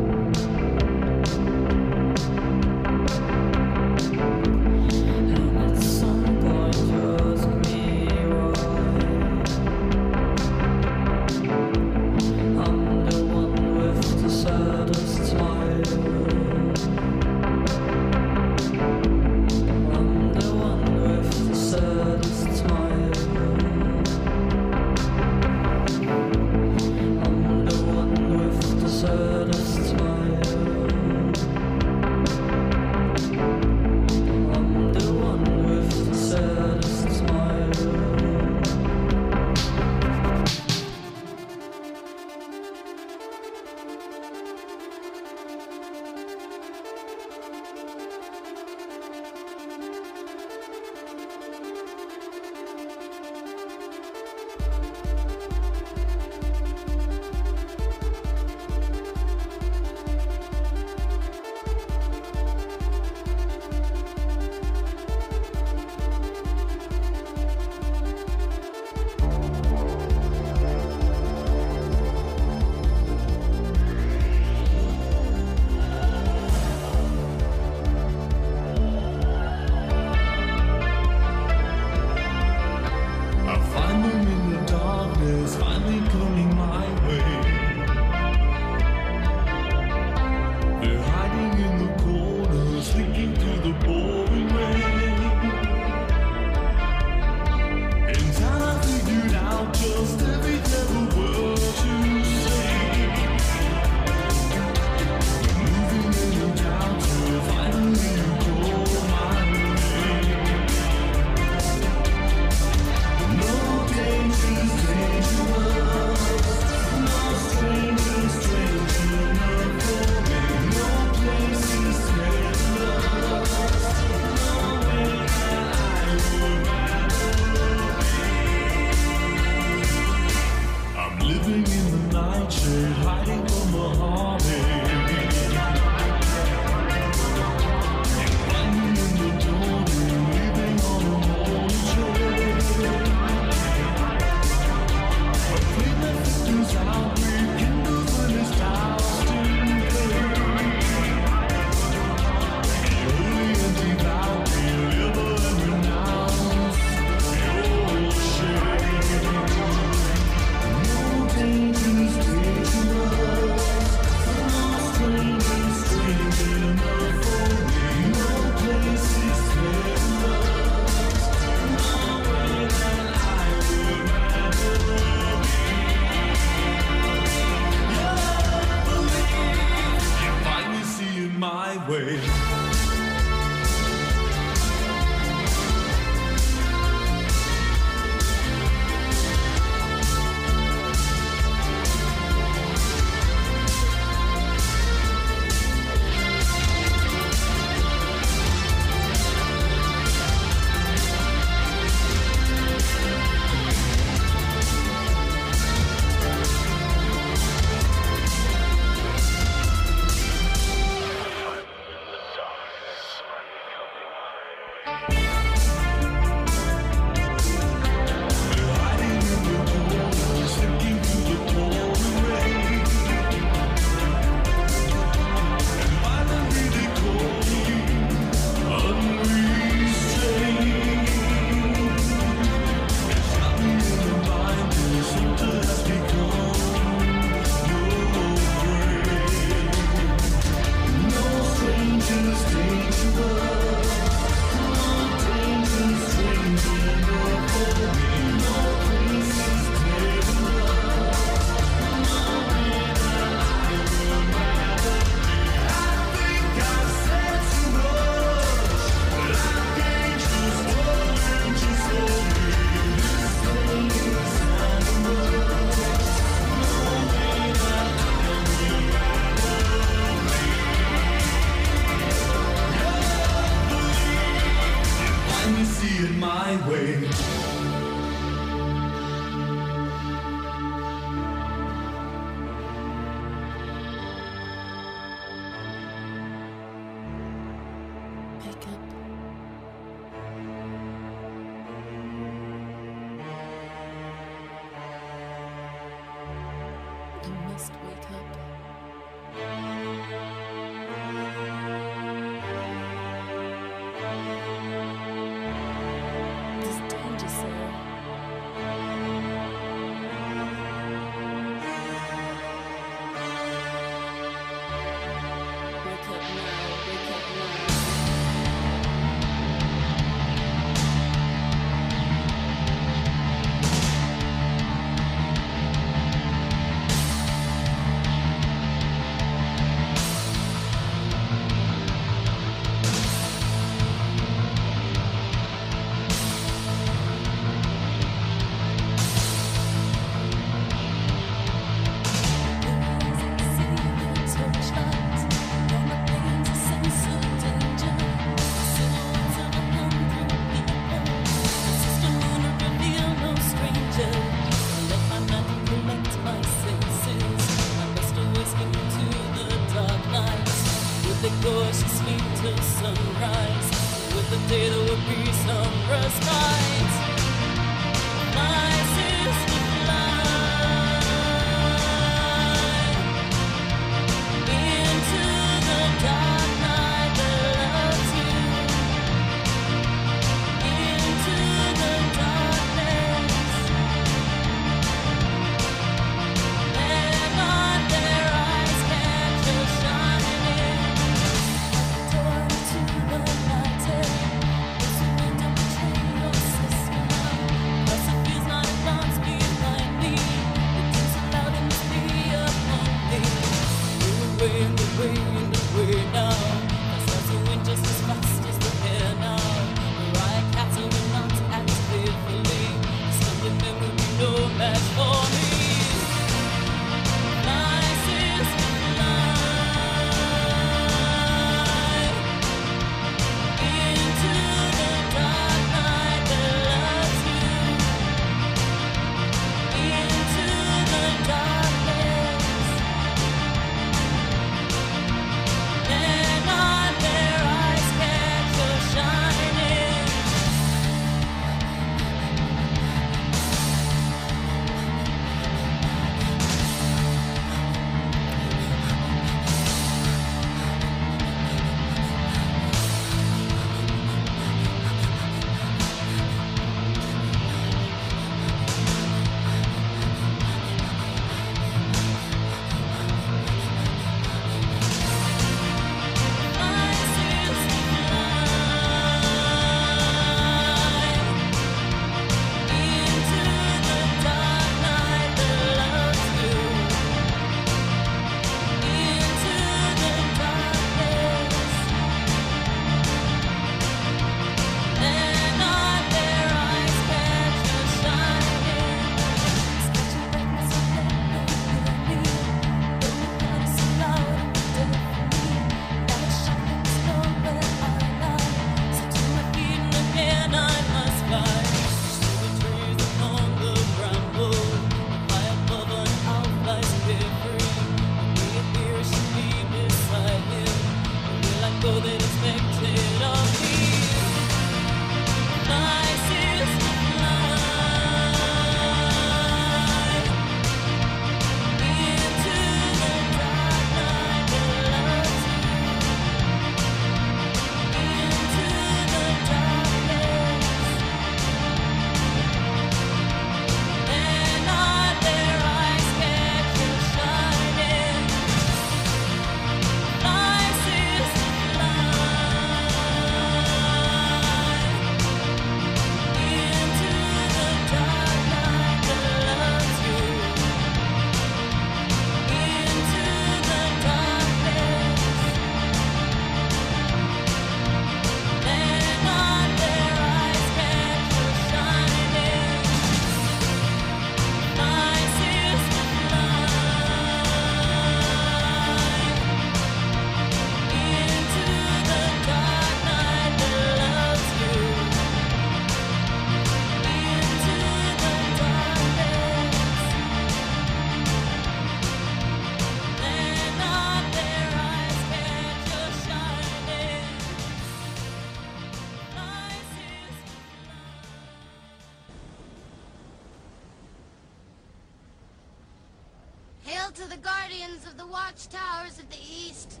[598.56, 600.00] Watchtowers of the east.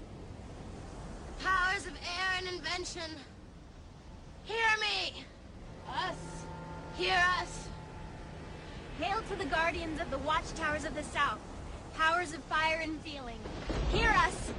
[1.44, 3.10] Powers of air and invention.
[4.44, 5.24] Hear me!
[5.90, 6.16] Us.
[6.96, 7.68] Hear us.
[8.98, 11.38] Hail to the guardians of the watchtowers of the south,
[11.98, 13.38] powers of fire and feeling.
[13.92, 14.50] Hear us!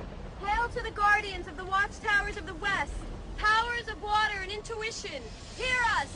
[0.46, 2.94] Hail to the guardians of the watchtowers of the west,
[3.40, 5.24] powers of water and intuition.
[5.58, 6.16] Hear us!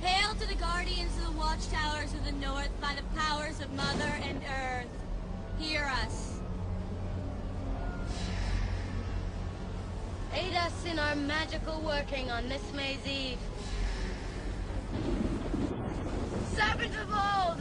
[0.00, 4.12] Hail to the guardians of the watchtowers of the north by the powers of mother
[4.24, 4.88] and earth.
[5.60, 6.41] Hear us.
[10.34, 13.38] Aid us in our magical working on this May's Eve.
[16.54, 17.60] Serpent of old,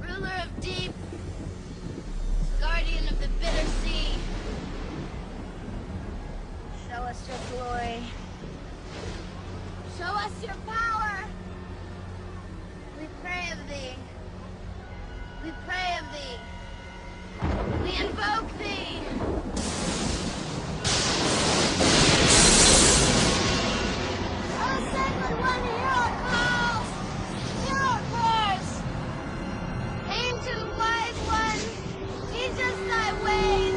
[0.00, 0.92] ruler of deep,
[2.60, 4.16] guardian of the bitter sea.
[6.88, 8.02] Show us your glory.
[9.96, 11.24] Show us your power.
[13.00, 13.96] We pray of thee.
[15.42, 16.38] We pray of thee.
[17.82, 19.97] We invoke thee.
[32.60, 33.67] Us thy ways.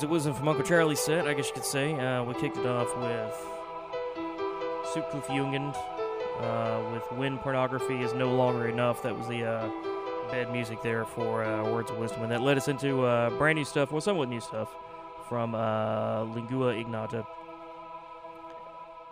[0.00, 1.92] Words of Wisdom from Uncle Charlie set, I guess you could say.
[1.92, 3.34] Uh, we kicked it off with
[4.94, 5.76] Sutcliffe Jügend
[6.40, 9.02] uh, with When Pornography is No Longer Enough.
[9.02, 12.22] That was the uh, music there for uh, Words of Wisdom.
[12.22, 14.74] And that led us into uh, brand new stuff, well, somewhat new stuff,
[15.28, 17.26] from uh, Lingua Ignata.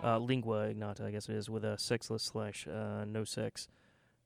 [0.03, 3.69] Lingua ignata, I guess it is, with a sexless slash no sex.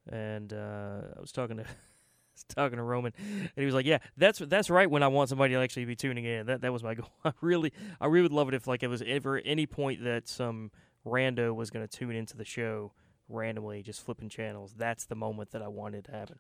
[0.09, 1.65] And I was talking to
[2.55, 4.91] talking to Roman, and he was like, "Yeah, that's that's right.
[4.91, 7.11] When I want somebody to actually be tuning in, that that was my goal.
[7.25, 10.29] I really, I really would love it if like it was ever any point that
[10.29, 10.71] some
[11.07, 12.93] rando was going to tune into the show
[13.29, 14.75] randomly, just flipping channels.
[14.77, 16.39] That's the moment that I wanted to happen.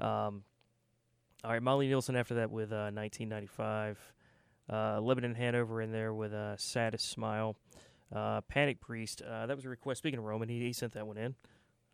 [0.00, 0.44] Um,
[1.44, 3.98] all right, Molly Nilsen after that with uh, 1995.
[4.72, 7.56] Uh, Lebanon Hanover in there with a saddest smile.
[8.14, 9.22] Uh, Panic Priest.
[9.22, 9.98] Uh, that was a request.
[9.98, 11.34] Speaking of Roman, he, he sent that one in,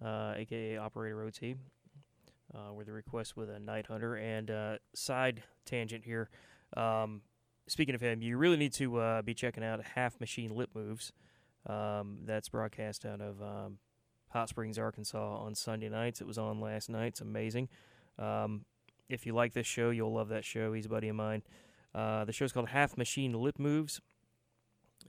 [0.04, 1.56] uh, aka Operator OT
[2.54, 4.20] uh, with a request with a Nighthunter.
[4.20, 6.28] And uh, side tangent here.
[6.76, 7.22] Um,
[7.68, 11.12] speaking of him, you really need to uh, be checking out Half Machine Lip Moves.
[11.66, 13.78] Um, that's broadcast out of um,
[14.28, 16.20] Hot Springs, Arkansas on Sunday nights.
[16.20, 17.08] It was on last night.
[17.08, 17.68] It's amazing.
[18.18, 18.64] Um,
[19.08, 20.72] if you like this show, you'll love that show.
[20.72, 21.42] He's a buddy of mine.
[21.94, 24.00] Uh, the show's called Half Machine Lip Moves.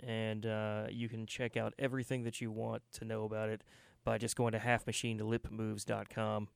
[0.05, 3.63] And uh, you can check out everything that you want to know about it
[4.03, 6.47] by just going to halfmachinelipmoves.com.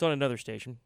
[0.00, 0.78] It's on another station,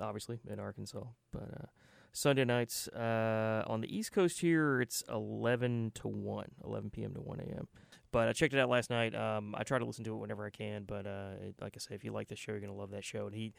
[0.00, 1.02] obviously, in Arkansas.
[1.30, 1.66] But uh,
[2.12, 7.12] Sunday nights uh, on the East Coast here, it's 11 to 1, 11 p.m.
[7.12, 7.68] to 1 a.m.
[8.12, 9.14] But I checked it out last night.
[9.14, 10.84] Um, I try to listen to it whenever I can.
[10.84, 13.04] But uh, it, like I say, if you like the show, you're to love that
[13.04, 13.26] show.
[13.26, 13.52] And he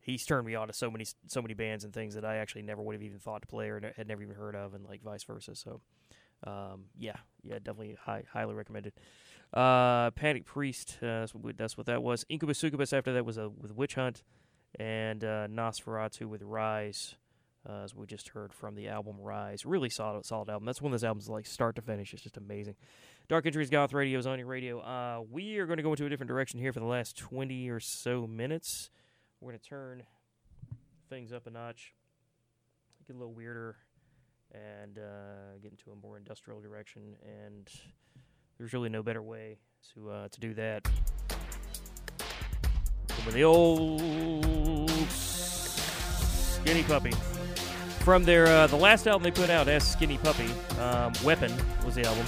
[0.00, 2.60] he's turned me on to so many so many bands and things that I actually
[2.60, 5.00] never would have even thought to play or had never even heard of, and like
[5.02, 5.54] vice versa.
[5.54, 5.80] So,
[6.46, 8.92] um, yeah, yeah, definitely high, highly recommended.
[9.54, 12.24] Uh, Panic Priest, uh, that's, what, that's what that was.
[12.30, 14.22] Inkubus Sukkubus after that was a with Witch Hunt,
[14.78, 17.16] and uh, Nosferatu with Rise,
[17.68, 19.64] uh, as we just heard from the album Rise.
[19.64, 20.66] Really solid, solid album.
[20.66, 22.12] That's one of those albums like start to finish.
[22.12, 22.74] It's just amazing.
[23.28, 24.80] Dark Entries Goth Radio is on your radio.
[24.80, 27.70] Uh, we are going to go into a different direction here for the last twenty
[27.70, 28.90] or so minutes.
[29.40, 30.02] We're going to turn
[31.08, 31.94] things up a notch,
[33.06, 33.76] get a little weirder,
[34.52, 37.16] and uh, get into a more industrial direction.
[37.22, 37.68] And
[38.58, 39.58] there's really no better way
[39.94, 40.88] to uh, to do that
[43.24, 44.00] with the old
[45.10, 47.12] Skinny Puppy.
[48.00, 51.52] From their uh, the last album they put out as Skinny Puppy, um, Weapon
[51.84, 52.26] was the album.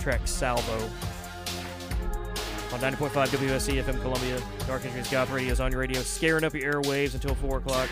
[0.00, 0.90] Track Salvo
[2.72, 4.40] on 90.5 WUSC FM Columbia.
[4.66, 7.88] Dark Entries Goth Radio is on your radio, scaring up your airwaves until 4 o'clock.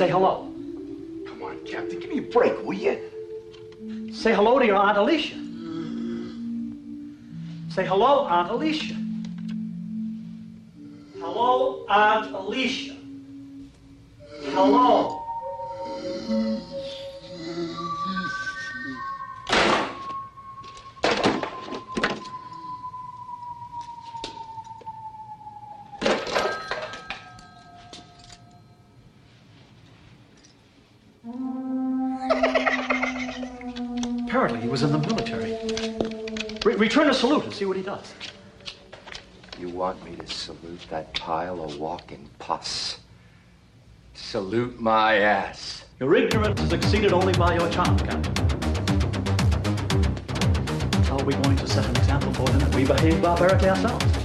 [0.00, 0.50] Say hello.
[1.26, 4.10] Come on, Captain, give me a break, will you?
[4.14, 5.34] Say hello to your Aunt Alicia.
[7.68, 8.89] Say hello, Aunt Alicia.
[40.60, 42.98] Salute that pile of walking pus?
[44.14, 45.84] Salute my ass.
[45.98, 48.34] Your ignorance is exceeded only by your charm, Captain.
[51.10, 54.19] Are we going to set an example for them if we behave barbarically ourselves?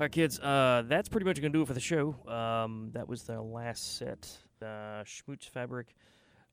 [0.00, 0.40] All right, kids.
[0.40, 2.16] Uh, that's pretty much gonna do it for the show.
[2.26, 4.34] Um, that was the last set.
[4.62, 5.88] Uh, Schmutzfabrik.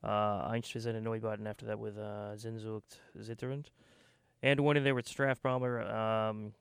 [0.03, 3.67] Uh, Einstürzende Neubauten after that with uh, Sehnsucht Zitternd.
[4.43, 5.89] And one in there with Strafbomber.
[5.89, 6.51] Um,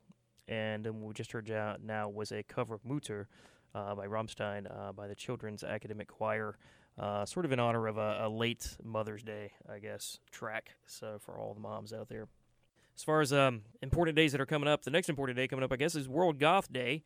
[0.46, 1.50] and then we just heard
[1.82, 3.26] now was a cover of Mutter
[3.74, 6.56] uh, by Rammstein uh, by the Children's Academic Choir.
[6.96, 10.76] Uh, sort of in honor of a, a late Mother's Day, I guess, track.
[10.86, 12.28] So for all the moms out there.
[12.97, 15.62] As far as um, important days that are coming up, the next important day coming
[15.62, 17.02] up, I guess, is World Goth Day.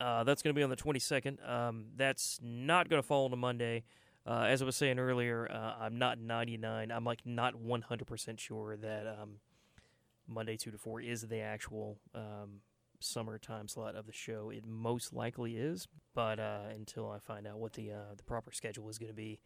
[0.00, 1.48] Uh, that's going to be on the 22nd.
[1.48, 3.84] Um, that's not going to fall on a Monday.
[4.26, 6.90] Uh, as I was saying earlier, uh, I'm not 99.
[6.90, 9.34] I'm like not 100% sure that um,
[10.26, 12.60] Monday 2 to 4 is the actual um,
[12.98, 14.48] summer time slot of the show.
[14.48, 18.50] It most likely is, but uh, until I find out what the uh, the proper
[18.52, 19.40] schedule is going to be,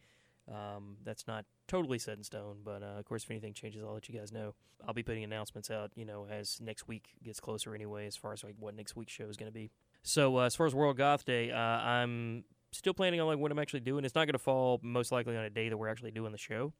[0.49, 2.57] um, that's not totally set in stone.
[2.63, 4.55] But uh, of course, if anything changes, I'll let you guys know.
[4.87, 8.33] I'll be putting announcements out, you know, as next week gets closer anyway, as far
[8.33, 9.71] as like what next week's show is going to be.
[10.03, 13.51] So uh, as far as World Goth Day, uh, I'm still planning on like what
[13.51, 14.05] I'm actually doing.
[14.05, 16.37] It's not going to fall most likely on a day that we're actually doing the
[16.37, 16.73] show,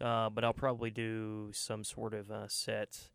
[0.00, 3.10] uh, but I'll probably do some sort of uh, set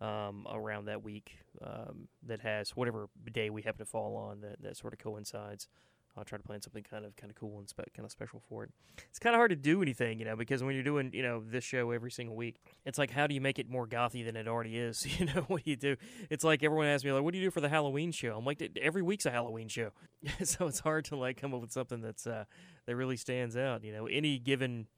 [0.00, 4.62] um, around that week um, that has whatever day we happen to fall on that,
[4.62, 5.68] that sort of coincides.
[6.16, 8.40] I'll try to plan something kind of kind of cool and spe- kind of special
[8.48, 8.70] for it.
[9.08, 11.42] It's kind of hard to do anything, you know, because when you're doing, you know,
[11.44, 14.36] this show every single week, it's like how do you make it more gothy than
[14.36, 15.06] it already is?
[15.14, 15.96] You know, what do you do?
[16.28, 18.36] It's like everyone asks me like, what do you do for the Halloween show?
[18.36, 19.90] I'm like, every week's a Halloween show,
[20.42, 22.44] so it's hard to like come up with something that's uh,
[22.86, 23.84] that really stands out.
[23.84, 24.88] You know, any given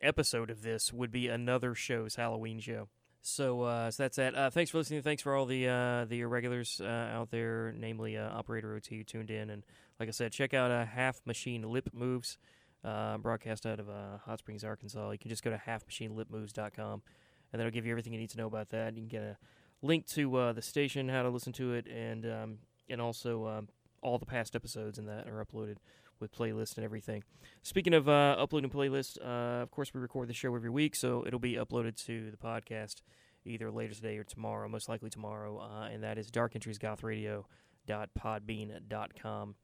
[0.00, 2.88] episode of this would be another show's Halloween show.
[3.26, 4.34] So, uh, so that's that.
[4.34, 5.00] Uh, thanks for listening.
[5.00, 9.02] Thanks for all the uh, the irregulars uh, out there, namely uh, Operator OT, who
[9.02, 9.48] tuned in.
[9.48, 9.64] And
[9.98, 12.36] like I said, check out uh, Half Machine Lip Moves,
[12.82, 13.86] broadcast out of
[14.26, 15.10] Hot Springs, Arkansas.
[15.10, 17.02] You can just go to halfmachinelipmoves.com,
[17.50, 18.94] and that'll give you everything you need to know about that.
[18.94, 19.38] You can get a
[19.80, 22.58] link to the station, how to listen to it, and um,
[22.90, 23.68] and also um,
[24.02, 25.76] all the past episodes in that are uploaded
[26.20, 27.22] with playlists and everything.
[27.62, 31.24] Speaking of uh, uploading playlists, uh, of course we record the show every week, so
[31.26, 33.02] it'll be uploaded to the podcast
[33.44, 37.02] either later today or tomorrow, most likely tomorrow, uh, and that is Dark Entries Goth
[37.02, 37.46] Radio
[37.86, 39.54] darkentriesgothradio.podbean.com.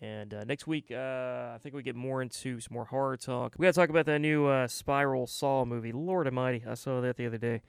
[0.00, 3.54] And uh, next week, uh, I think we get more into some more horror talk.
[3.56, 5.92] We got to talk about that new uh, Spiral Saw movie.
[5.92, 7.62] Lord Almighty, I saw that the other day.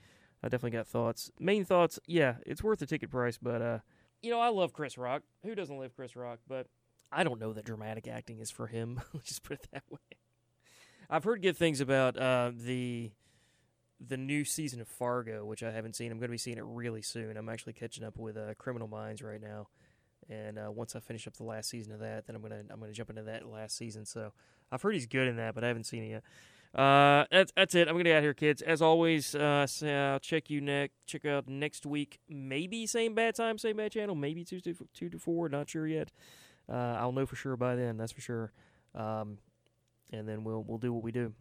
[0.43, 1.31] I definitely got thoughts.
[1.39, 3.79] Main thoughts, yeah, it's worth the ticket price, but uh,
[4.21, 5.23] you know, I love Chris Rock.
[5.43, 6.39] Who doesn't love Chris Rock?
[6.47, 6.67] But
[7.11, 9.01] I don't know that dramatic acting is for him.
[9.13, 9.99] Let's just put it that way.
[11.09, 13.11] I've heard good things about uh, the
[13.99, 16.11] the new season of Fargo, which I haven't seen.
[16.11, 17.37] I'm going to be seeing it really soon.
[17.37, 19.67] I'm actually catching up with uh, Criminal Minds right now,
[20.29, 22.79] and uh, once I finish up the last season of that, then I'm gonna I'm
[22.79, 24.05] gonna jump into that last season.
[24.05, 24.33] So
[24.71, 26.23] I've heard he's good in that, but I haven't seen it yet.
[26.79, 27.87] Uh, that's that's it.
[27.87, 28.61] I'm gonna get out here, kids.
[28.61, 30.93] As always, uh, I'll check you next.
[31.05, 32.19] Check out next week.
[32.27, 34.15] Maybe same bad time, same bad channel.
[34.15, 35.47] Maybe two to two to four.
[35.47, 36.11] Not sure yet.
[36.69, 37.97] Uh, I'll know for sure by then.
[37.97, 38.51] That's for sure.
[38.93, 39.37] Um,
[40.11, 41.33] and then we'll we'll do what we do.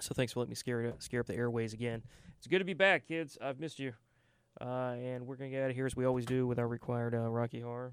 [0.00, 2.02] So thanks for letting me scare scare up the airways again.
[2.38, 3.38] It's good to be back, kids.
[3.40, 3.92] I've missed you.
[4.60, 7.14] Uh, and we're gonna get out of here as we always do with our required
[7.14, 7.92] uh, Rocky Horror.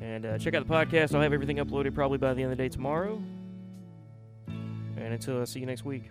[0.00, 1.14] And uh, check out the podcast.
[1.14, 3.22] I'll have everything uploaded probably by the end of the day tomorrow.
[4.48, 6.10] And until I see you next week,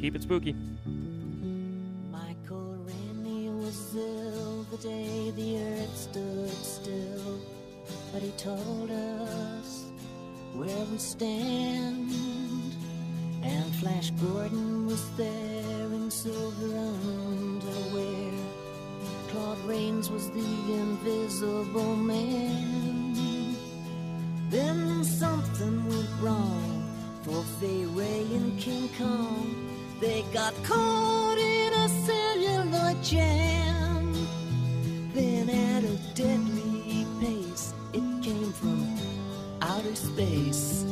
[0.00, 0.54] keep it spooky.
[4.74, 7.38] The day the earth stood still,
[8.12, 9.84] but he told us
[10.52, 12.10] where we stand.
[13.44, 18.32] And Flash Gordon was there in silver underwear.
[19.28, 23.54] Claude Rains was the invisible man.
[24.50, 26.82] Then something went wrong
[27.22, 29.54] for Fay Wray and King Kong.
[30.00, 33.63] They got caught in a celluloid jam.
[36.14, 38.96] Deadly pace, it came from
[39.60, 40.84] outer space.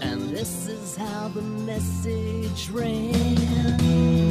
[0.00, 4.27] And this is how the message ran.